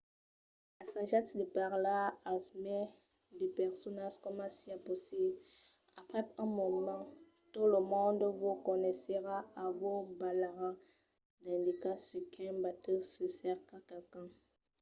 assajatz 0.83 1.31
de 1.39 1.45
parlar 1.57 2.05
al 2.29 2.39
mai 2.65 2.85
de 3.39 3.47
personas 3.59 4.15
coma 4.25 4.45
siá 4.59 4.75
possible. 4.87 5.41
aprèp 6.01 6.27
un 6.43 6.51
moment 6.61 7.05
tot 7.53 7.67
lo 7.73 7.79
monde 7.93 8.25
vos 8.39 8.63
coneisserà 8.69 9.37
e 9.63 9.65
vos 9.79 10.05
balharà 10.19 10.69
d’indicas 11.43 11.99
sus 12.09 12.25
quin 12.33 12.55
batèu 12.65 12.99
se 13.13 13.25
cerca 13.41 13.75
qualqu’un 13.89 14.27